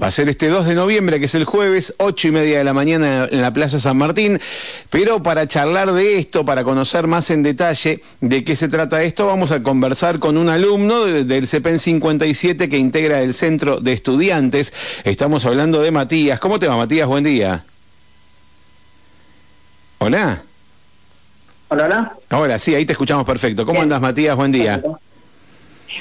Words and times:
Va 0.00 0.06
a 0.06 0.10
ser 0.10 0.30
este 0.30 0.48
2 0.48 0.66
de 0.66 0.74
noviembre, 0.74 1.18
que 1.18 1.26
es 1.26 1.34
el 1.34 1.44
jueves, 1.44 1.94
ocho 1.98 2.28
y 2.28 2.30
media 2.30 2.56
de 2.56 2.64
la 2.64 2.72
mañana 2.72 3.28
en 3.30 3.42
la 3.42 3.52
Plaza 3.52 3.78
San 3.78 3.98
Martín. 3.98 4.40
Pero 4.88 5.22
para 5.22 5.46
charlar 5.46 5.92
de 5.92 6.18
esto, 6.18 6.42
para 6.42 6.64
conocer 6.64 7.06
más 7.06 7.30
en 7.30 7.42
detalle 7.42 8.00
de 8.20 8.42
qué 8.42 8.56
se 8.56 8.68
trata 8.68 9.02
esto, 9.02 9.26
vamos 9.26 9.50
a 9.50 9.62
conversar 9.62 10.18
con 10.18 10.38
un 10.38 10.48
alumno 10.48 11.04
del 11.04 11.46
CEPEN 11.46 11.78
57 11.78 12.70
que 12.70 12.78
integra 12.78 13.20
el 13.20 13.34
Centro 13.34 13.80
de 13.80 13.92
Estudiantes. 13.92 14.72
Estamos 15.04 15.44
hablando 15.44 15.82
de 15.82 15.90
Matías. 15.90 16.40
¿Cómo 16.40 16.58
te 16.58 16.66
va, 16.66 16.78
Matías? 16.78 17.06
Buen 17.06 17.24
día. 17.24 17.62
Hola. 19.98 20.42
Hola, 21.68 21.84
hola. 21.84 22.12
Hola, 22.30 22.58
sí, 22.58 22.74
ahí 22.74 22.86
te 22.86 22.92
escuchamos 22.92 23.26
perfecto. 23.26 23.66
¿Cómo 23.66 23.82
andas, 23.82 24.00
Matías? 24.00 24.34
Buen 24.34 24.50
día. 24.50 24.82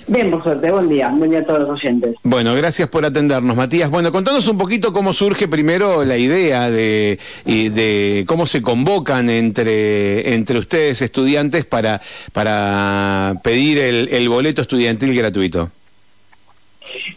Bien, 0.07 0.31
por 0.31 0.43
suerte, 0.43 0.71
buen 0.71 0.89
día, 0.89 1.09
buen 1.09 1.29
día 1.29 1.39
a 1.39 1.45
todos 1.45 1.61
los 1.61 1.69
oyentes. 1.69 2.15
Bueno, 2.23 2.53
gracias 2.55 2.89
por 2.89 3.05
atendernos, 3.05 3.55
Matías. 3.55 3.89
Bueno, 3.89 4.11
contanos 4.11 4.47
un 4.47 4.57
poquito 4.57 4.93
cómo 4.93 5.13
surge 5.13 5.47
primero 5.47 6.05
la 6.05 6.17
idea 6.17 6.69
de, 6.69 7.19
de 7.45 8.23
cómo 8.27 8.45
se 8.45 8.61
convocan 8.61 9.29
entre, 9.29 10.33
entre 10.33 10.59
ustedes 10.59 11.01
estudiantes 11.01 11.65
para, 11.65 12.01
para 12.33 13.35
pedir 13.43 13.79
el, 13.79 14.09
el 14.09 14.29
boleto 14.29 14.61
estudiantil 14.61 15.15
gratuito. 15.15 15.69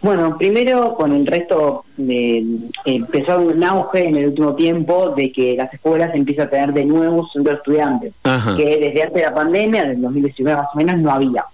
Bueno, 0.01 0.37
primero 0.37 0.95
con 0.95 1.13
el 1.13 1.27
resto 1.27 1.85
de, 1.97 2.45
empezó 2.85 3.39
un 3.39 3.63
auge 3.63 4.09
en 4.09 4.17
el 4.17 4.27
último 4.29 4.55
tiempo 4.55 5.11
de 5.11 5.33
que 5.33 5.55
las 5.57 5.73
escuelas 5.73 6.15
empiezan 6.15 6.49
a 6.49 6.51
tener 6.51 6.73
de 6.73 6.85
nuevo 6.85 7.29
centros 7.29 7.55
de 7.55 7.59
estudiantes, 7.59 8.13
que 8.57 8.79
desde 8.79 9.03
antes 9.03 9.15
de 9.15 9.23
la 9.23 9.35
pandemia, 9.35 9.85
del 9.85 10.01
2019 10.03 10.57
más 10.57 10.69
o 10.75 10.79
menos, 10.79 10.99
no 10.99 11.13
había. 11.13 11.45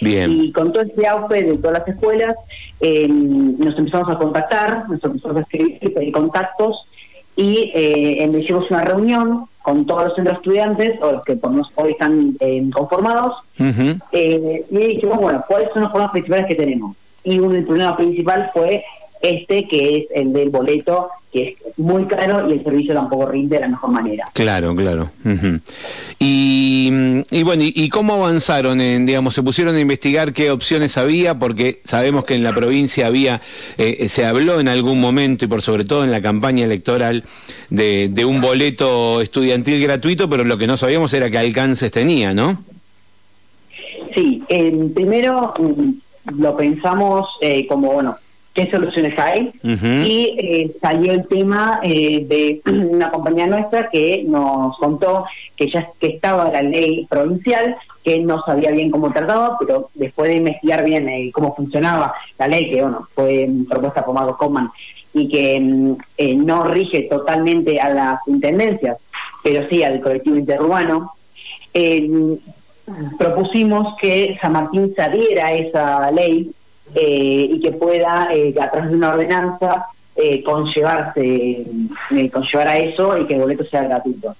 Y 0.00 0.52
con 0.52 0.72
todo 0.72 0.82
este 0.82 1.06
auge 1.06 1.42
de 1.42 1.56
todas 1.58 1.80
las 1.80 1.88
escuelas, 1.88 2.36
eh, 2.80 3.08
nos 3.08 3.76
empezamos 3.78 4.08
a 4.08 4.18
contactar, 4.18 4.88
nos 4.88 5.02
empezamos 5.02 5.36
a 5.36 5.40
escribir, 5.40 5.92
pedir 5.92 6.12
contactos. 6.12 6.84
Y 7.36 7.70
eh, 7.74 8.30
hicimos 8.36 8.70
una 8.70 8.82
reunión 8.82 9.44
con 9.62 9.84
todos 9.86 10.06
los 10.06 10.14
centros 10.14 10.38
estudiantes, 10.38 11.00
o 11.02 11.12
los 11.12 11.24
que 11.24 11.38
hoy 11.74 11.90
están 11.92 12.34
eh, 12.40 12.68
conformados, 12.72 13.36
eh, 14.12 14.64
y 14.70 14.76
dijimos, 14.76 15.18
bueno, 15.18 15.44
¿cuáles 15.46 15.70
son 15.72 15.82
los 15.82 15.90
problemas 15.90 16.12
principales 16.12 16.46
que 16.46 16.54
tenemos? 16.54 16.96
Y 17.22 17.38
un, 17.38 17.54
el 17.54 17.64
problema 17.64 17.96
principal 17.96 18.50
fue 18.54 18.82
este, 19.20 19.68
que 19.68 19.98
es 19.98 20.06
el 20.14 20.32
del 20.32 20.48
boleto, 20.48 21.10
que 21.32 21.56
es 21.66 21.78
muy 21.78 22.06
caro 22.06 22.48
y 22.48 22.54
el 22.54 22.64
servicio 22.64 22.94
tampoco 22.94 23.26
rinde 23.26 23.56
de 23.56 23.62
la 23.62 23.68
mejor 23.68 23.90
manera. 23.90 24.28
Claro, 24.32 24.74
claro. 24.74 25.10
y, 26.18 26.90
y, 27.30 27.42
bueno, 27.42 27.62
y, 27.66 27.88
cómo 27.90 28.14
avanzaron? 28.14 28.80
En, 28.80 29.04
digamos, 29.04 29.34
se 29.34 29.42
pusieron 29.42 29.76
a 29.76 29.80
investigar 29.80 30.32
qué 30.32 30.50
opciones 30.50 30.96
había, 30.96 31.38
porque 31.38 31.80
sabemos 31.84 32.24
que 32.24 32.34
en 32.34 32.42
la 32.42 32.52
provincia 32.52 33.06
había, 33.06 33.40
eh, 33.76 34.08
se 34.08 34.24
habló 34.24 34.60
en 34.60 34.68
algún 34.68 35.00
momento 35.00 35.44
y 35.44 35.48
por 35.48 35.62
sobre 35.62 35.84
todo 35.84 36.04
en 36.04 36.10
la 36.10 36.22
campaña 36.22 36.64
electoral 36.64 37.24
de, 37.70 38.08
de 38.10 38.24
un 38.24 38.40
boleto 38.40 39.20
estudiantil 39.20 39.82
gratuito, 39.82 40.28
pero 40.28 40.44
lo 40.44 40.56
que 40.56 40.66
no 40.66 40.76
sabíamos 40.76 41.12
era 41.12 41.30
qué 41.30 41.38
alcances 41.38 41.90
tenía, 41.90 42.32
¿no? 42.32 42.62
Sí, 44.14 44.42
primero 44.94 45.54
mm, 45.58 46.40
lo 46.40 46.56
pensamos 46.56 47.28
eh, 47.40 47.66
como, 47.66 47.92
bueno, 47.92 48.16
qué 48.54 48.70
soluciones 48.70 49.18
hay. 49.18 49.52
Y 49.62 50.34
eh, 50.38 50.70
salió 50.80 51.12
el 51.12 51.26
tema 51.26 51.80
eh, 51.82 52.24
de 52.26 52.60
una 52.70 53.10
compañía 53.10 53.46
nuestra 53.46 53.88
que 53.88 54.24
nos 54.26 54.76
contó 54.78 55.24
que 55.56 55.70
ya 55.70 55.86
que 56.00 56.08
estaba 56.08 56.50
la 56.50 56.62
ley 56.62 57.06
provincial, 57.08 57.76
que 58.02 58.18
no 58.18 58.42
sabía 58.42 58.70
bien 58.70 58.90
cómo 58.90 59.12
trataba, 59.12 59.56
pero 59.58 59.90
después 59.94 60.30
de 60.30 60.36
investigar 60.36 60.84
bien 60.84 61.08
eh, 61.08 61.30
cómo 61.32 61.54
funcionaba 61.54 62.14
la 62.38 62.48
ley, 62.48 62.70
que 62.70 62.82
bueno, 62.82 63.06
fue 63.14 63.48
propuesta 63.68 64.04
por 64.04 64.14
Marco 64.14 64.36
Coman, 64.36 64.70
y 65.14 65.28
que 65.28 65.60
mm, 65.60 65.96
no 66.44 66.64
rige 66.64 67.02
totalmente 67.02 67.80
a 67.80 67.90
las 67.90 68.20
intendencias, 68.26 68.98
pero 69.42 69.68
sí 69.68 69.82
al 69.82 70.00
colectivo 70.00 70.36
interurbano, 70.36 71.12
propusimos 73.18 73.96
que 73.98 74.36
San 74.40 74.52
Martín 74.52 74.92
se 74.94 75.02
adhiera 75.02 75.46
a 75.46 75.52
esa 75.52 76.10
ley 76.10 76.50
eh, 76.94 77.48
y 77.50 77.60
que 77.60 77.72
pueda, 77.72 78.28
eh, 78.32 78.54
a 78.60 78.70
través 78.70 78.90
de 78.90 78.96
una 78.96 79.10
ordenanza, 79.10 79.86
eh, 80.16 80.42
conllevarse, 80.42 81.64
eh, 82.10 82.30
conllevar 82.32 82.68
a 82.68 82.78
eso 82.78 83.18
y 83.18 83.26
que 83.26 83.34
el 83.34 83.40
boleto 83.40 83.64
sea 83.64 83.82
gratuito. 83.84 84.34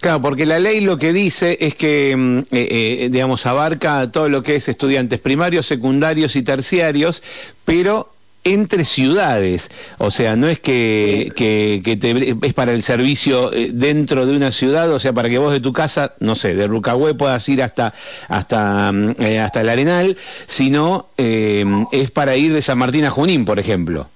Claro, 0.00 0.22
porque 0.22 0.46
la 0.46 0.58
ley 0.58 0.80
lo 0.80 0.98
que 0.98 1.12
dice 1.12 1.58
es 1.60 1.74
que, 1.74 2.16
mm, 2.16 3.10
digamos, 3.10 3.44
abarca 3.46 4.10
todo 4.10 4.28
lo 4.28 4.42
que 4.42 4.56
es 4.56 4.68
estudiantes 4.68 5.20
primarios, 5.20 5.66
secundarios 5.66 6.34
y 6.34 6.42
terciarios, 6.42 7.22
pero 7.64 8.08
entre 8.44 8.84
ciudades, 8.84 9.70
o 9.98 10.10
sea, 10.10 10.34
no 10.34 10.48
es 10.48 10.58
que, 10.58 11.32
que, 11.36 11.96
te, 11.96 12.36
es 12.42 12.54
para 12.54 12.72
el 12.72 12.82
servicio 12.82 13.52
eh, 13.52 13.70
dentro 13.72 14.26
de 14.26 14.36
una 14.36 14.50
ciudad, 14.50 14.92
o 14.92 14.98
sea, 14.98 15.12
para 15.12 15.28
que 15.28 15.38
vos 15.38 15.52
de 15.52 15.60
tu 15.60 15.72
casa, 15.72 16.14
no 16.18 16.34
sé, 16.34 16.54
de 16.54 16.66
Rucahué 16.66 17.14
puedas 17.14 17.48
ir 17.48 17.62
hasta 17.62 17.94
hasta 18.28 18.90
mm, 18.92 19.14
eh, 19.20 19.40
hasta 19.40 19.60
el 19.60 19.68
Arenal, 19.68 20.16
sino 20.46 21.06
eh, 21.18 21.64
es 21.92 22.10
para 22.10 22.36
ir 22.36 22.52
de 22.52 22.62
San 22.62 22.78
Martín 22.78 23.04
a 23.04 23.10
Junín, 23.10 23.44
por 23.44 23.58
ejemplo. 23.58 24.08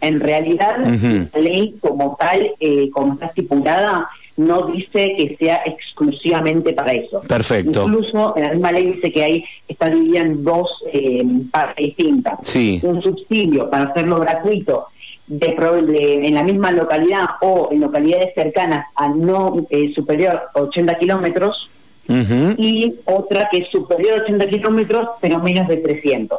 En 0.00 0.20
realidad, 0.20 0.76
la 0.78 1.40
ley 1.40 1.74
como 1.80 2.16
tal, 2.20 2.50
como 2.92 3.14
está 3.14 3.26
estipulada, 3.26 4.06
no 4.36 4.66
dice 4.66 5.14
que 5.16 5.36
sea 5.38 5.62
exclusivamente 5.64 6.72
para 6.72 6.92
eso. 6.92 7.22
Perfecto. 7.22 7.84
Incluso 7.86 8.36
en 8.36 8.42
la 8.42 8.50
misma 8.50 8.72
ley 8.72 8.92
dice 8.92 9.10
que 9.12 9.24
hay 9.24 9.44
está 9.66 9.88
dividida 9.88 10.20
en 10.20 10.44
dos 10.44 10.68
eh, 10.92 11.24
partes 11.50 11.86
distintas. 11.86 12.38
Sí. 12.42 12.80
Un 12.82 13.02
subsidio 13.02 13.70
para 13.70 13.84
hacerlo 13.84 14.20
gratuito 14.20 14.88
de, 15.26 16.26
en 16.26 16.34
la 16.34 16.42
misma 16.42 16.70
localidad 16.70 17.26
o 17.40 17.68
en 17.72 17.80
localidades 17.80 18.34
cercanas 18.34 18.86
a 18.94 19.08
no 19.08 19.66
eh, 19.70 19.92
superior 19.92 20.42
a 20.54 20.60
80 20.60 20.98
kilómetros 20.98 21.70
y 22.08 22.94
otra 23.06 23.48
que 23.50 23.58
es 23.58 23.68
superior 23.68 24.20
a 24.20 24.22
80 24.22 24.46
kilómetros 24.46 25.08
pero 25.20 25.40
menos 25.40 25.66
de 25.66 25.78
300. 25.78 26.38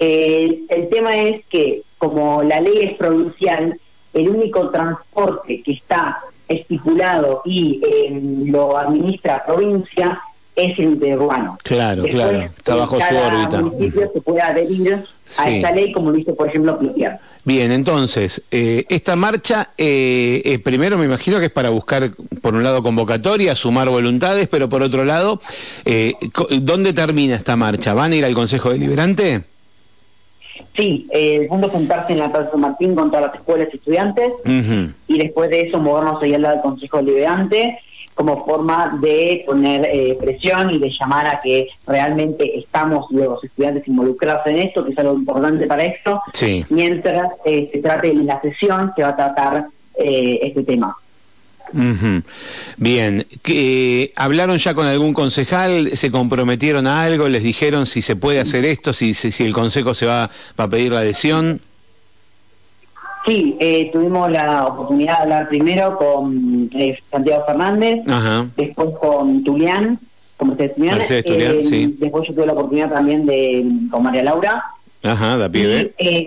Eh, 0.00 0.60
el 0.68 0.88
tema 0.90 1.16
es 1.16 1.44
que 1.46 1.82
como 1.96 2.42
la 2.42 2.60
ley 2.60 2.80
es 2.82 2.94
provincial, 2.94 3.80
el 4.12 4.28
único 4.28 4.68
transporte 4.68 5.62
que 5.62 5.72
está 5.72 6.20
estipulado 6.48 7.42
y 7.44 7.80
eh, 7.84 8.20
lo 8.46 8.76
administra 8.76 9.42
provincia 9.44 10.20
es 10.58 10.78
el 10.78 10.86
interurbano. 10.86 11.56
Claro, 11.62 12.02
claro, 12.04 12.40
está 12.40 12.74
bajo 12.74 12.98
su 12.98 13.16
órbita. 13.16 13.60
municipio 13.60 14.10
se 14.12 14.20
puede 14.20 14.42
adherir 14.42 15.04
a 15.38 15.50
esta 15.50 15.72
ley, 15.72 15.92
como 15.92 16.12
dice, 16.12 16.32
por 16.32 16.48
ejemplo, 16.48 16.78
Plutier. 16.78 17.18
Bien, 17.44 17.70
entonces, 17.72 18.42
eh, 18.50 18.84
esta 18.88 19.16
marcha, 19.16 19.70
eh, 19.78 20.42
eh, 20.44 20.58
primero 20.58 20.98
me 20.98 21.04
imagino 21.04 21.38
que 21.38 21.46
es 21.46 21.52
para 21.52 21.70
buscar, 21.70 22.10
por 22.42 22.54
un 22.54 22.62
lado, 22.62 22.82
convocatoria, 22.82 23.54
sumar 23.54 23.88
voluntades, 23.88 24.48
pero 24.48 24.68
por 24.68 24.82
otro 24.82 25.04
lado, 25.04 25.40
eh, 25.84 26.14
¿dónde 26.60 26.92
termina 26.92 27.36
esta 27.36 27.56
marcha? 27.56 27.94
¿Van 27.94 28.12
a 28.12 28.16
ir 28.16 28.24
al 28.24 28.34
Consejo 28.34 28.70
Deliberante? 28.70 29.44
Sí, 30.78 31.08
el 31.10 31.48
punto 31.48 31.68
juntarse 31.68 32.12
en 32.12 32.20
la 32.20 32.30
Plaza 32.30 32.52
San 32.52 32.60
Martín 32.60 32.94
con 32.94 33.10
todas 33.10 33.26
las 33.26 33.34
escuelas 33.34 33.68
y 33.72 33.76
estudiantes 33.78 34.32
y 34.44 35.18
después 35.18 35.50
de 35.50 35.62
eso 35.62 35.80
movernos 35.80 36.22
ahí 36.22 36.34
al 36.34 36.42
lado 36.42 36.54
del 36.54 36.62
Consejo 36.62 36.98
Deliberante 36.98 37.80
como 38.14 38.44
forma 38.44 38.98
de 39.00 39.44
poner 39.46 39.88
eh, 39.92 40.16
presión 40.20 40.70
y 40.72 40.78
de 40.78 40.90
llamar 40.90 41.26
a 41.26 41.40
que 41.40 41.68
realmente 41.86 42.58
estamos 42.58 43.06
los 43.10 43.42
estudiantes 43.44 43.86
involucrados 43.86 44.44
en 44.46 44.58
esto, 44.58 44.84
que 44.84 44.90
es 44.90 44.98
algo 44.98 45.14
importante 45.14 45.66
para 45.68 45.84
esto, 45.84 46.20
mientras 46.70 47.30
eh, 47.44 47.68
se 47.72 47.78
trate 47.78 48.08
de 48.08 48.14
la 48.24 48.40
sesión 48.40 48.92
que 48.96 49.02
va 49.02 49.10
a 49.10 49.16
tratar 49.16 49.66
eh, 49.96 50.40
este 50.42 50.64
tema. 50.64 50.96
Bien, 52.76 53.26
que 53.42 54.12
¿hablaron 54.16 54.56
ya 54.58 54.74
con 54.74 54.86
algún 54.86 55.12
concejal? 55.12 55.96
¿Se 55.96 56.10
comprometieron 56.10 56.86
a 56.86 57.02
algo? 57.02 57.28
¿Les 57.28 57.42
dijeron 57.42 57.86
si 57.86 58.02
se 58.02 58.16
puede 58.16 58.40
hacer 58.40 58.64
esto, 58.64 58.92
si, 58.92 59.14
si, 59.14 59.44
el 59.44 59.52
consejo 59.52 59.94
se 59.94 60.06
va, 60.06 60.30
va, 60.58 60.64
a 60.64 60.68
pedir 60.68 60.92
la 60.92 61.00
adhesión? 61.00 61.60
Sí, 63.26 63.56
eh, 63.60 63.90
tuvimos 63.92 64.30
la 64.30 64.66
oportunidad 64.66 65.18
de 65.18 65.22
hablar 65.24 65.48
primero 65.48 65.98
con 65.98 66.70
eh, 66.72 66.98
Santiago 67.10 67.44
Fernández, 67.44 68.00
después 68.56 68.90
con 68.98 69.44
Tulián, 69.44 69.98
como 70.38 70.52
ustedes 70.52 70.72
eh, 70.78 71.60
sí. 71.62 71.96
después 71.98 72.26
yo 72.28 72.34
tuve 72.34 72.46
la 72.46 72.52
oportunidad 72.52 72.90
también 72.90 73.26
de 73.26 73.66
con 73.90 74.02
María 74.02 74.22
Laura, 74.22 74.64
Ajá, 75.02 75.36
la 75.36 75.48
pibe. 75.48 75.92
Eh, 75.98 76.26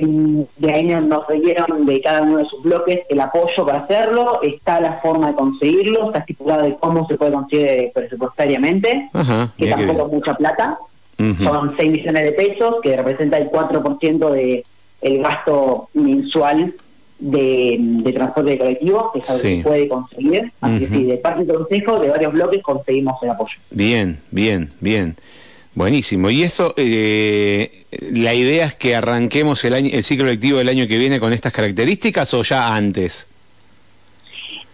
de 0.57 0.73
ahí 0.73 0.83
nos 0.83 1.27
dieron 1.27 1.85
de 1.85 2.01
cada 2.01 2.21
uno 2.21 2.37
de 2.37 2.45
sus 2.45 2.63
bloques 2.63 3.01
el 3.09 3.19
apoyo 3.19 3.65
para 3.65 3.79
hacerlo, 3.79 4.41
está 4.41 4.79
la 4.79 4.93
forma 5.01 5.27
de 5.27 5.35
conseguirlo, 5.35 6.07
está 6.07 6.19
estipulado 6.19 6.63
de 6.63 6.75
cómo 6.75 7.07
se 7.07 7.15
puede 7.15 7.33
conseguir 7.33 7.91
presupuestariamente, 7.93 9.09
que 9.57 9.67
tampoco 9.67 10.05
es 10.07 10.13
mucha 10.13 10.35
plata, 10.35 10.77
son 11.17 11.75
6 11.77 11.91
millones 11.91 12.23
de 12.23 12.31
pesos, 12.31 12.75
que 12.81 12.95
representa 12.95 13.37
el 13.37 13.49
4% 13.49 14.31
de 14.31 14.63
el 15.01 15.21
gasto 15.21 15.89
mensual 15.93 16.73
de, 17.19 17.77
de 17.79 18.13
transporte 18.13 18.57
colectivo, 18.57 19.11
que 19.11 19.19
es 19.19 19.29
algo 19.29 19.41
que 19.41 19.57
se 19.57 19.63
puede 19.63 19.87
conseguir. 19.87 20.51
Así 20.61 20.79
que 20.79 20.87
sí, 20.87 21.03
de 21.05 21.17
parte 21.17 21.43
del 21.43 21.55
Consejo, 21.55 21.99
de 21.99 22.09
varios 22.09 22.33
bloques, 22.33 22.61
conseguimos 22.61 23.21
el 23.23 23.29
apoyo. 23.29 23.53
Bien, 23.69 24.19
bien, 24.31 24.71
bien. 24.79 25.15
Buenísimo. 25.73 26.29
¿Y 26.29 26.43
eso, 26.43 26.73
eh, 26.75 27.85
la 27.91 28.33
idea 28.33 28.65
es 28.65 28.75
que 28.75 28.95
arranquemos 28.95 29.63
el, 29.63 29.73
año, 29.73 29.89
el 29.93 30.03
ciclo 30.03 30.25
lectivo 30.25 30.57
del 30.57 30.69
año 30.69 30.87
que 30.87 30.97
viene 30.97 31.19
con 31.19 31.31
estas 31.31 31.53
características 31.53 32.33
o 32.33 32.43
ya 32.43 32.75
antes? 32.75 33.27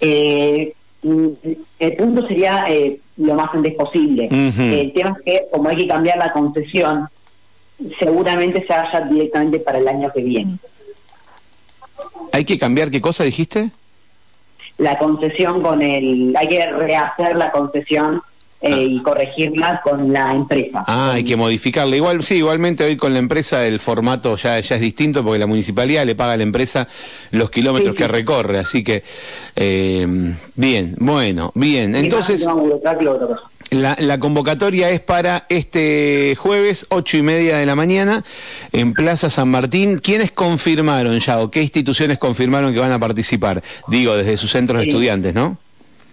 Eh, 0.02 0.74
el 1.04 1.96
punto 1.98 2.28
sería 2.28 2.66
eh, 2.68 3.00
lo 3.18 3.36
más 3.36 3.54
antes 3.54 3.76
posible. 3.76 4.28
El 4.32 4.92
tema 4.94 5.16
es 5.18 5.24
que, 5.24 5.42
como 5.52 5.70
hay 5.70 5.78
que 5.78 5.88
cambiar 5.88 6.18
la 6.18 6.32
concesión, 6.32 7.08
seguramente 8.00 8.66
se 8.66 8.74
vaya 8.74 9.02
directamente 9.02 9.60
para 9.60 9.78
el 9.78 9.88
año 9.88 10.12
que 10.12 10.22
viene. 10.22 10.58
¿Hay 12.32 12.44
que 12.46 12.58
cambiar 12.58 12.90
qué 12.90 13.02
cosa 13.02 13.24
dijiste? 13.24 13.70
La 14.80 14.98
concesión 14.98 15.62
con 15.62 15.82
el. 15.82 16.36
Hay 16.36 16.48
que 16.48 16.66
rehacer 16.72 17.36
la 17.36 17.52
concesión 17.52 18.22
eh, 18.59 18.74
ah. 18.74 18.81
y 18.81 19.00
corregirla 19.04 19.81
con 19.83 20.12
la 20.12 20.33
empresa. 20.33 20.83
Ah, 20.88 21.12
hay 21.13 21.24
que 21.24 21.36
modificarla. 21.36 21.95
Igual, 21.95 22.24
sí, 22.24 22.38
igualmente 22.38 22.83
hoy 22.83 22.98
con 22.98 23.13
la 23.13 23.19
empresa 23.19 23.68
el 23.68 23.80
formato 23.80 24.36
ya, 24.36 24.59
ya 24.59 24.75
es 24.75 24.81
distinto 24.81 25.24
porque 25.24 25.38
la 25.38 25.45
municipalidad 25.45 26.06
le 26.06 26.15
paga 26.15 26.33
a 26.33 26.38
la 26.38 26.44
empresa 26.44 26.88
los 27.31 27.51
kilómetros 27.51 27.95
que 27.95 28.07
recorre, 28.07 28.57
así 28.57 28.83
que 28.83 29.04
eh, 29.56 30.07
bien, 30.56 30.95
bueno, 30.98 31.51
bien. 31.54 31.95
Entonces, 31.95 32.48
la, 33.69 33.95
la, 34.00 34.19
convocatoria 34.19 34.89
es 34.89 35.01
para 35.01 35.45
este 35.50 36.36
jueves, 36.39 36.88
ocho 36.89 37.18
y 37.18 37.21
media 37.21 37.57
de 37.57 37.65
la 37.65 37.75
mañana, 37.75 38.24
en 38.71 38.94
Plaza 38.94 39.30
San 39.30 39.50
Martín. 39.50 40.00
¿Quiénes 40.00 40.31
confirmaron 40.31 41.19
ya 41.19 41.42
o 41.42 41.51
qué 41.51 41.62
instituciones 41.62 42.18
confirmaron 42.18 42.74
que 42.74 42.80
van 42.80 42.92
a 42.92 43.00
participar? 43.00 43.62
Digo, 43.88 44.15
desde 44.15 44.38
sus 44.38 44.51
centros 44.51 44.80
de 44.80 44.88
estudiantes, 44.88 45.36
¿no? 45.36 45.57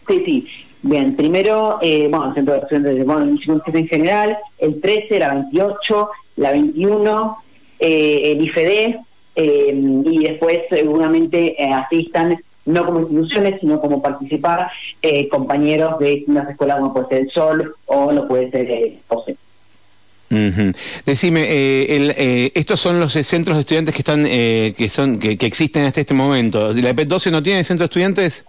Sí, 0.08 0.22
sí. 0.26 0.63
Bien, 0.86 1.16
primero, 1.16 1.78
eh, 1.80 2.08
bueno, 2.10 2.28
el 2.28 2.34
centro 2.34 2.52
de 2.52 2.60
estudiantes, 2.60 3.06
bueno, 3.06 3.24
en 3.24 3.88
general, 3.88 4.36
el 4.58 4.82
13, 4.82 5.18
la 5.18 5.32
28, 5.32 6.10
la 6.36 6.50
21, 6.50 7.38
eh, 7.78 8.32
el 8.32 8.42
IFD, 8.42 8.98
eh, 9.36 9.74
y 10.04 10.18
después 10.24 10.58
seguramente 10.68 11.56
asistan, 11.72 12.38
no 12.66 12.84
como 12.84 13.00
instituciones, 13.00 13.60
sino 13.60 13.80
como 13.80 14.02
participar, 14.02 14.70
compañeros 15.30 15.98
de 16.00 16.22
unas 16.26 16.50
escuelas 16.50 16.76
como 16.76 16.92
puede 16.92 17.08
ser 17.08 17.18
el 17.18 17.30
Sol 17.30 17.74
o 17.86 18.12
lo 18.12 18.28
puede 18.28 18.50
ser 18.50 18.70
el 18.70 18.98
OCE. 19.08 19.36
Decime, 21.06 21.46
estos 22.54 22.78
son 22.78 23.00
los 23.00 23.12
centros 23.12 23.56
de 23.56 23.60
estudiantes 23.62 23.94
que 23.94 24.02
están, 24.02 24.24
que 24.24 24.88
son, 24.90 25.18
que, 25.18 25.38
que, 25.38 25.46
existen 25.46 25.84
hasta 25.84 26.02
este 26.02 26.12
momento. 26.12 26.74
¿La 26.74 26.90
EP12 26.90 27.30
no 27.30 27.42
tiene 27.42 27.64
centro 27.64 27.84
de 27.84 27.86
estudiantes? 27.86 28.44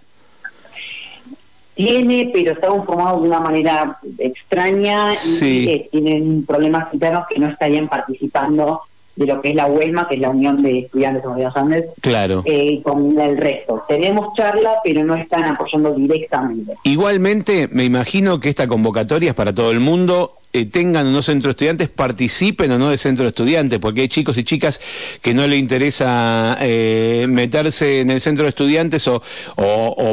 Tiene, 1.76 2.30
pero 2.32 2.52
está 2.52 2.68
conformado 2.68 3.20
de 3.20 3.28
una 3.28 3.38
manera 3.38 3.98
extraña 4.18 5.12
y 5.12 5.68
eh, 5.68 5.88
tienen 5.92 6.44
problemas 6.46 6.92
internos 6.92 7.26
que 7.28 7.38
no 7.38 7.48
estarían 7.48 7.86
participando 7.86 8.80
de 9.14 9.26
lo 9.26 9.40
que 9.40 9.50
es 9.50 9.54
la 9.54 9.66
UELMA, 9.66 10.08
que 10.08 10.14
es 10.14 10.20
la 10.20 10.30
Unión 10.30 10.62
de 10.62 10.80
Estudiantes 10.80 11.22
de 11.22 11.28
Buenos 11.28 11.56
Andes, 11.56 11.86
claro. 12.00 12.42
Eh, 12.44 12.80
con 12.82 13.18
el 13.18 13.36
resto. 13.36 13.82
Tenemos 13.88 14.34
charla, 14.34 14.76
pero 14.84 15.04
no 15.04 15.14
están 15.14 15.44
apoyando 15.44 15.94
directamente. 15.94 16.74
Igualmente, 16.82 17.68
me 17.70 17.84
imagino 17.84 18.40
que 18.40 18.48
esta 18.48 18.66
convocatoria 18.66 19.30
es 19.30 19.34
para 19.34 19.54
todo 19.54 19.70
el 19.70 19.80
mundo 19.80 20.32
eh, 20.56 20.64
tengan 20.64 21.06
o 21.06 21.10
no 21.10 21.20
centro 21.20 21.48
de 21.48 21.52
estudiantes, 21.52 21.90
participen 21.90 22.72
o 22.72 22.78
no 22.78 22.88
de 22.88 22.96
centro 22.96 23.24
de 23.24 23.28
estudiantes, 23.28 23.78
porque 23.78 24.00
hay 24.00 24.08
chicos 24.08 24.38
y 24.38 24.44
chicas 24.44 24.80
que 25.20 25.34
no 25.34 25.46
le 25.46 25.58
interesa 25.58 26.56
eh, 26.62 27.26
meterse 27.28 28.00
en 28.00 28.10
el 28.10 28.22
centro 28.22 28.44
de 28.44 28.48
estudiantes 28.48 29.06
o, 29.06 29.20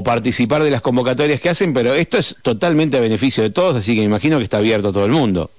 participar 0.03 0.61
de 0.63 0.69
las 0.69 0.81
convocatorias 0.81 1.39
que 1.39 1.47
hacen, 1.47 1.73
pero 1.73 1.93
esto 1.93 2.17
es 2.17 2.35
totalmente 2.41 2.97
a 2.97 2.99
beneficio 2.99 3.41
de 3.41 3.51
todos, 3.51 3.77
así 3.77 3.95
que 3.95 4.01
me 4.01 4.07
imagino 4.07 4.37
que 4.37 4.43
está 4.43 4.57
abierto 4.57 4.89
a 4.89 4.91
todo 4.91 5.05
el 5.05 5.11
mundo. 5.11 5.49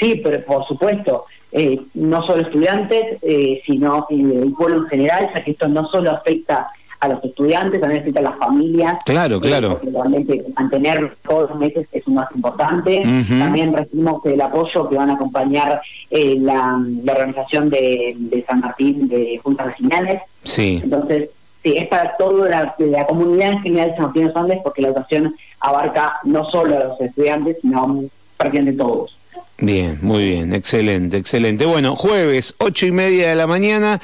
Sí, 0.00 0.20
pero 0.24 0.42
por 0.44 0.66
supuesto, 0.66 1.26
eh, 1.52 1.78
no 1.92 2.26
solo 2.26 2.42
estudiantes, 2.42 3.20
sino 3.66 4.06
el 4.08 4.54
pueblo 4.56 4.78
en 4.78 4.86
general, 4.86 5.30
ya 5.34 5.44
que 5.44 5.50
esto 5.50 5.68
no 5.68 5.86
solo 5.88 6.12
afecta 6.12 6.68
a 7.02 7.08
los 7.08 7.24
estudiantes, 7.24 7.80
también 7.80 8.00
afecta 8.00 8.20
a 8.20 8.22
las 8.22 8.36
familias. 8.36 8.96
Claro, 9.04 9.40
claro. 9.40 9.80
realmente 9.82 10.44
mantener 10.54 11.16
todos 11.26 11.50
los 11.50 11.58
meses 11.58 11.88
es 11.90 12.06
lo 12.06 12.14
más 12.14 12.28
importante. 12.32 13.02
También 13.28 13.74
recibimos 13.74 14.24
el 14.24 14.40
apoyo 14.40 14.88
que 14.88 14.94
van 14.94 15.10
a 15.10 15.14
acompañar 15.14 15.82
eh, 16.10 16.36
la, 16.40 16.80
organización 17.10 17.70
de, 17.70 18.44
San 18.46 18.60
Martín 18.60 19.08
de 19.08 19.40
Juntas 19.42 19.66
Vecinales. 19.66 20.22
Sí. 20.44 20.80
Entonces, 20.84 21.30
sí, 21.64 21.74
es 21.76 21.88
para 21.88 22.16
toda 22.16 22.48
la, 22.78 23.06
comunidad 23.06 23.54
en 23.54 23.62
general 23.62 23.90
de 23.90 23.96
San 23.96 24.04
Martín 24.04 24.22
de 24.22 24.28
los 24.28 24.36
Andes 24.36 24.60
porque 24.62 24.82
la 24.82 24.88
educación 24.88 25.34
abarca 25.58 26.20
no 26.22 26.44
solo 26.44 26.76
a 26.76 26.84
los 26.84 27.00
estudiantes, 27.00 27.56
sino 27.62 28.04
prácticamente 28.36 28.78
todos. 28.78 29.18
Bien, 29.62 29.96
muy 30.02 30.24
bien, 30.24 30.52
excelente, 30.52 31.16
excelente. 31.16 31.66
Bueno, 31.66 31.94
jueves, 31.94 32.56
ocho 32.58 32.84
y 32.84 32.90
media 32.90 33.28
de 33.28 33.36
la 33.36 33.46
mañana 33.46 34.00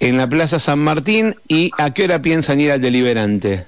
en 0.00 0.16
la 0.16 0.28
Plaza 0.28 0.58
San 0.58 0.80
Martín. 0.80 1.36
¿Y 1.46 1.70
a 1.78 1.94
qué 1.94 2.04
hora 2.04 2.20
piensan 2.20 2.60
ir 2.60 2.72
al 2.72 2.80
deliberante? 2.80 3.66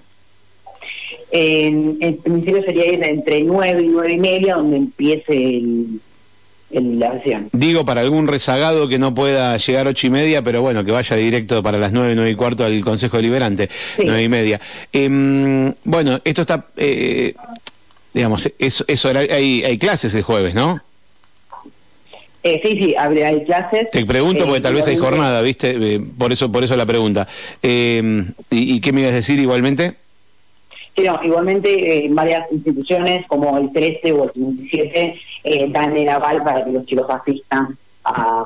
En, 1.31 1.97
principio 2.25 2.61
sería 2.65 2.93
ir 2.93 3.05
entre 3.05 3.45
nueve 3.45 3.85
y 3.85 3.87
nueve 3.87 4.15
y 4.15 4.19
media, 4.19 4.57
donde 4.57 4.79
empiece 4.79 5.33
el, 5.33 6.01
la 6.99 7.13
sesión. 7.19 7.49
Digo, 7.53 7.85
para 7.85 8.01
algún 8.01 8.27
rezagado 8.27 8.89
que 8.89 8.99
no 8.99 9.15
pueda 9.15 9.57
llegar 9.59 9.87
ocho 9.87 10.09
y 10.09 10.11
media, 10.11 10.43
pero 10.43 10.61
bueno, 10.61 10.85
que 10.85 10.91
vaya 10.91 11.15
directo 11.15 11.63
para 11.63 11.79
las 11.79 11.93
nueve, 11.93 12.17
nueve 12.17 12.33
y 12.33 12.35
cuarto 12.35 12.65
al 12.65 12.81
Consejo 12.81 13.19
Deliberante, 13.19 13.69
nueve 13.99 14.25
y 14.25 14.29
media. 14.29 14.61
Em, 14.93 15.73
bueno, 15.85 16.19
esto 16.25 16.43
está, 16.43 16.67
eh, 16.77 17.33
digamos, 18.13 18.51
eso, 18.59 18.85
eso 18.89 19.09
hay, 19.11 19.63
hay 19.63 19.79
clases 19.79 20.13
el 20.17 20.23
jueves, 20.23 20.57
¿no? 20.57 20.83
Eh, 22.43 22.61
sí, 22.63 22.79
sí, 22.79 22.95
hay 22.97 23.45
clases. 23.45 23.91
Te 23.91 24.07
pregunto 24.07 24.45
porque 24.45 24.61
tal 24.61 24.75
vez 24.75 24.87
hay 24.87 24.97
jornada, 24.97 25.43
¿viste? 25.43 25.77
Eh, 25.79 26.01
por 26.17 26.33
eso 26.33 26.51
por 26.51 26.63
eso 26.63 26.77
la 26.77 26.87
pregunta. 26.87 27.27
Eh, 27.63 28.25
¿y, 28.51 28.81
qué 28.81 28.93
me 28.93 29.01
ibas 29.01 29.13
a 29.13 29.17
decir 29.17 29.39
igualmente? 29.39 29.95
Sí, 30.97 31.03
no, 31.03 31.21
igualmente 31.23 32.07
varias 32.11 32.51
instituciones 32.51 33.27
como 33.27 33.59
el 33.59 33.73
13 33.73 34.13
o 34.13 34.25
el 34.25 34.31
27 34.35 35.21
dan 35.69 35.97
el 35.97 36.09
aval 36.09 36.43
para 36.43 36.65
que 36.65 36.73
los 36.73 36.87
chicos 36.87 37.07
asistan 37.09 37.77
a 38.05 38.45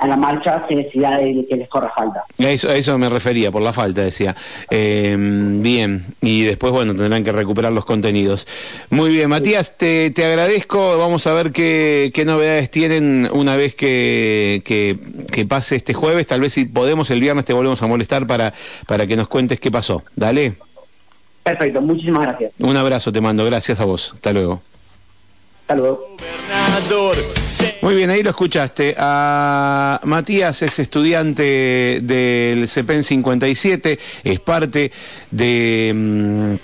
a 0.00 0.06
la 0.06 0.16
marcha 0.16 0.64
sin 0.68 0.78
necesidad 0.78 1.18
de 1.18 1.46
que 1.48 1.56
les 1.56 1.68
corra 1.68 1.90
falta. 1.94 2.24
A 2.38 2.50
eso, 2.50 2.70
eso 2.70 2.96
me 2.98 3.08
refería, 3.08 3.50
por 3.50 3.62
la 3.62 3.72
falta, 3.72 4.02
decía. 4.02 4.34
Eh, 4.70 5.16
bien, 5.18 6.06
y 6.20 6.42
después, 6.42 6.72
bueno, 6.72 6.94
tendrán 6.94 7.24
que 7.24 7.32
recuperar 7.32 7.72
los 7.72 7.84
contenidos. 7.84 8.46
Muy 8.90 9.10
bien, 9.10 9.28
Matías, 9.28 9.76
te, 9.76 10.10
te 10.10 10.24
agradezco. 10.24 10.98
Vamos 10.98 11.26
a 11.26 11.32
ver 11.32 11.52
qué, 11.52 12.10
qué 12.14 12.24
novedades 12.24 12.70
tienen 12.70 13.28
una 13.32 13.56
vez 13.56 13.74
que, 13.74 14.62
que, 14.64 15.46
pase 15.46 15.76
este 15.76 15.94
jueves. 15.94 16.26
Tal 16.26 16.40
vez 16.40 16.52
si 16.52 16.64
podemos 16.64 17.10
el 17.10 17.20
viernes 17.20 17.44
te 17.44 17.52
volvemos 17.52 17.80
a 17.82 17.86
molestar 17.86 18.26
para, 18.26 18.52
para 18.86 19.06
que 19.06 19.16
nos 19.16 19.28
cuentes 19.28 19.60
qué 19.60 19.70
pasó. 19.70 20.02
Dale. 20.14 20.54
Perfecto, 21.42 21.80
muchísimas 21.80 22.22
gracias. 22.24 22.52
Un 22.58 22.76
abrazo 22.76 23.12
te 23.12 23.20
mando, 23.20 23.44
gracias 23.44 23.80
a 23.80 23.84
vos. 23.84 24.12
Hasta 24.14 24.32
luego. 24.32 24.60
Hasta 25.62 25.74
luego. 25.76 26.00
Muy 27.80 27.94
bien, 27.94 28.10
ahí 28.10 28.22
lo 28.24 28.30
escuchaste. 28.30 28.96
A 28.98 30.00
Matías 30.04 30.62
es 30.62 30.78
estudiante 30.80 32.00
del 32.02 32.66
CEPEN 32.66 33.04
57, 33.04 33.98
es 34.24 34.40
parte 34.40 34.90
de... 35.30 36.58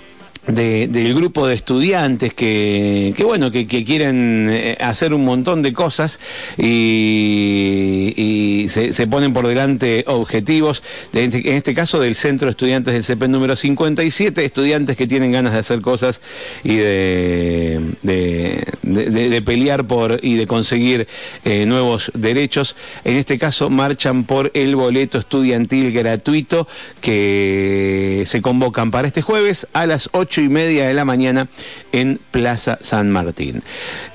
Del 0.47 1.15
grupo 1.15 1.47
de 1.47 1.55
estudiantes 1.55 2.35
que, 2.35 3.15
bueno, 3.25 3.49
que, 3.49 3.65
quieren 3.65 4.47
eh, 4.51 4.77
hacer 4.79 5.15
un 5.15 5.25
montón 5.25 5.63
de 5.63 5.73
cosas 5.73 6.19
y, 6.57 8.67
se, 8.69 9.07
ponen 9.07 9.33
por 9.33 9.47
delante 9.47 10.03
objetivos, 10.07 10.83
este, 11.13 11.49
en 11.49 11.55
este 11.55 11.73
caso 11.73 11.99
del 11.99 12.13
Centro 12.13 12.45
de 12.45 12.51
Estudiantes 12.51 12.93
del 12.93 13.03
CP 13.03 13.27
número 13.27 13.55
57, 13.55 14.45
estudiantes 14.45 14.95
que 14.95 15.07
tienen 15.07 15.31
ganas 15.31 15.53
de 15.53 15.59
hacer 15.59 15.81
cosas 15.81 16.21
y 16.63 16.75
de, 16.75 17.81
de, 18.03 19.41
pelear 19.43 19.85
por 19.85 20.19
y 20.21 20.35
de 20.35 20.45
conseguir 20.45 21.07
eh, 21.43 21.65
nuevos 21.65 22.11
derechos. 22.13 22.75
En 23.03 23.17
este 23.17 23.39
caso 23.39 23.71
marchan 23.71 24.25
por 24.25 24.51
el 24.53 24.75
boleto 24.75 25.17
estudiantil 25.17 25.91
gratuito 25.91 26.67
que 27.01 28.21
se 28.27 28.43
convocan 28.43 28.91
para 28.91 29.07
este 29.07 29.23
jueves 29.23 29.65
a 29.73 29.87
las 29.87 30.09
8 30.11 30.34
y 30.41 30.49
media 30.49 30.87
de 30.87 30.93
la 30.93 31.05
mañana 31.05 31.47
en 31.91 32.19
Plaza 32.31 32.77
San 32.81 33.11
Martín. 33.11 33.63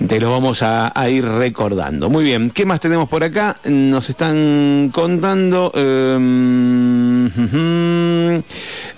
Te 0.07 0.21
lo 0.21 0.31
vamos 0.31 0.63
a, 0.63 0.93
ir 1.09 1.25
recordando. 1.25 2.11
Muy 2.11 2.25
bien, 2.25 2.51
¿qué 2.51 2.67
más 2.67 2.81
tenemos 2.81 3.09
por 3.09 3.25
acá? 3.25 3.57
Nos 3.65 4.11
están 4.11 4.91
contando... 4.93 5.73
Em, 5.75 7.31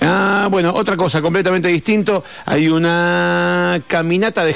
ah, 0.01 0.49
bueno, 0.51 0.73
otra 0.75 0.97
cosa 0.97 1.23
completamente 1.23 1.69
distinto. 1.69 2.25
Hay 2.45 2.69
una 2.69 3.81
caminata 3.87 4.45
de 4.45 4.55